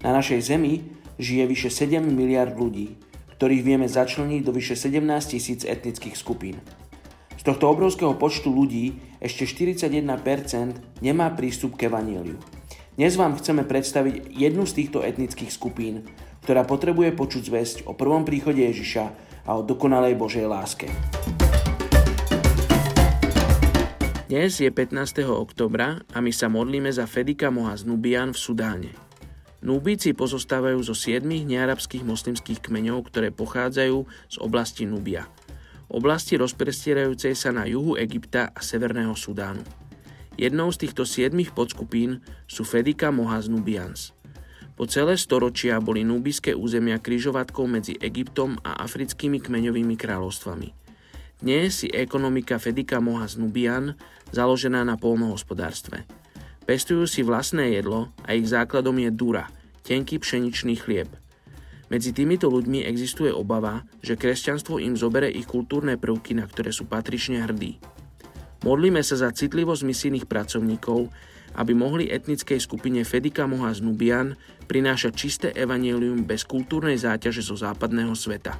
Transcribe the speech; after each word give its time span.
Na 0.00 0.16
našej 0.16 0.40
Zemi 0.40 0.80
žije 1.20 1.44
vyše 1.44 1.68
7 1.68 2.00
miliard 2.00 2.56
ľudí, 2.56 2.96
ktorých 3.36 3.60
vieme 3.60 3.84
začleniť 3.84 4.40
do 4.40 4.52
vyše 4.56 4.72
17 4.72 4.96
tisíc 5.28 5.60
etnických 5.68 6.16
skupín. 6.16 6.56
Z 7.36 7.44
tohto 7.44 7.68
obrovského 7.68 8.16
počtu 8.16 8.48
ľudí 8.48 8.96
ešte 9.20 9.44
41% 9.44 11.04
nemá 11.04 11.28
prístup 11.36 11.76
k 11.76 11.92
evaníliu. 11.92 12.40
Dnes 12.96 13.12
vám 13.20 13.36
chceme 13.36 13.68
predstaviť 13.68 14.32
jednu 14.32 14.64
z 14.64 14.72
týchto 14.80 15.04
etnických 15.04 15.52
skupín, 15.52 16.08
ktorá 16.48 16.64
potrebuje 16.64 17.12
počuť 17.12 17.42
zväzť 17.52 17.76
o 17.84 17.92
prvom 17.92 18.24
príchode 18.24 18.64
Ježiša 18.64 19.04
a 19.44 19.50
o 19.56 19.60
dokonalej 19.60 20.16
Božej 20.16 20.48
láske. 20.48 20.88
Dnes 24.32 24.56
je 24.56 24.72
15. 24.72 25.28
oktobra 25.28 26.00
a 26.16 26.24
my 26.24 26.32
sa 26.32 26.48
modlíme 26.48 26.88
za 26.88 27.04
Fedika 27.04 27.52
Moha 27.52 27.76
z 27.76 27.84
Nubian 27.84 28.32
v 28.32 28.40
Sudáne. 28.40 29.09
Nubíci 29.60 30.16
pozostávajú 30.16 30.80
zo 30.80 30.96
siedmých 30.96 31.44
nearabských 31.44 32.00
moslimských 32.00 32.64
kmeňov, 32.64 33.04
ktoré 33.12 33.28
pochádzajú 33.28 34.08
z 34.32 34.36
oblasti 34.40 34.88
Nubia. 34.88 35.28
Oblasti 35.92 36.40
rozprestierajúcej 36.40 37.36
sa 37.36 37.52
na 37.52 37.68
juhu 37.68 37.98
Egypta 38.00 38.48
a 38.56 38.60
severného 38.64 39.12
Sudánu. 39.12 39.60
Jednou 40.40 40.72
z 40.72 40.86
týchto 40.86 41.04
siedmých 41.04 41.52
podskupín 41.52 42.24
sú 42.48 42.64
Fedika 42.64 43.12
Mohaz 43.12 43.52
Nubians. 43.52 44.16
Po 44.80 44.88
celé 44.88 45.20
storočia 45.20 45.76
boli 45.76 46.08
núbiské 46.08 46.56
územia 46.56 46.96
kryžovatkou 46.96 47.68
medzi 47.68 48.00
Egyptom 48.00 48.56
a 48.64 48.80
africkými 48.80 49.44
kmeňovými 49.44 49.92
kráľovstvami. 49.92 50.72
Dnes 51.44 51.84
je 51.84 51.92
ekonomika 51.92 52.56
Fedika 52.56 52.96
Mohaz 52.96 53.36
Nubian 53.36 53.92
založená 54.32 54.80
na 54.88 54.96
polnohospodárstve. 54.96 56.19
Pestujú 56.70 57.02
si 57.10 57.26
vlastné 57.26 57.74
jedlo 57.74 58.14
a 58.22 58.38
ich 58.38 58.46
základom 58.46 58.94
je 59.02 59.10
dura, 59.10 59.50
tenký 59.82 60.22
pšeničný 60.22 60.78
chlieb. 60.78 61.10
Medzi 61.90 62.14
týmito 62.14 62.46
ľuďmi 62.46 62.86
existuje 62.86 63.34
obava, 63.34 63.82
že 64.06 64.14
kresťanstvo 64.14 64.78
im 64.78 64.94
zobere 64.94 65.26
ich 65.26 65.50
kultúrne 65.50 65.98
prvky, 65.98 66.38
na 66.38 66.46
ktoré 66.46 66.70
sú 66.70 66.86
patrične 66.86 67.42
hrdí. 67.42 67.82
Modlíme 68.62 69.02
sa 69.02 69.18
za 69.18 69.34
citlivosť 69.34 69.82
misijných 69.82 70.30
pracovníkov, 70.30 71.10
aby 71.58 71.74
mohli 71.74 72.06
etnickej 72.06 72.62
skupine 72.62 73.02
Fedika 73.02 73.50
Moha 73.50 73.74
z 73.74 73.82
Nubian 73.82 74.38
prinášať 74.70 75.12
čisté 75.18 75.48
evanielium 75.50 76.22
bez 76.22 76.46
kultúrnej 76.46 76.94
záťaže 76.94 77.42
zo 77.42 77.58
západného 77.58 78.14
sveta. 78.14 78.54